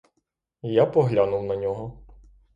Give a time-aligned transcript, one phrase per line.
[0.71, 1.99] Я поглянув на нього.